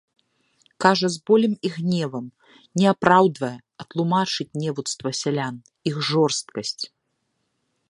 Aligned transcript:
Кажа 0.85 1.07
з 1.15 1.19
болем 1.29 1.51
і 1.69 1.69
гневам, 1.75 2.25
не 2.79 2.85
апраўдвае, 2.93 3.51
а 3.83 3.87
тлумачыць 3.93 4.49
невуцтва 4.63 5.09
сялян, 5.21 5.55
іх 5.93 6.03
жорсткасць. 6.11 6.77